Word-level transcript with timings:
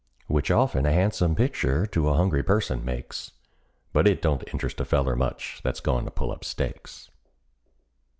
Which 0.25 0.49
often 0.49 0.87
a 0.87 0.91
han'some 0.91 1.35
pictur' 1.35 1.85
to 1.85 2.09
a 2.09 2.15
hungry 2.15 2.41
person 2.41 2.83
makes, 2.83 3.33
But 3.93 4.07
it 4.07 4.19
don't 4.19 4.43
interest 4.51 4.79
a 4.81 4.83
feller 4.85 5.15
much 5.15 5.61
that's 5.63 5.79
goin' 5.79 6.05
to 6.05 6.09
pull 6.09 6.31
up 6.31 6.43
stakes. 6.43 7.11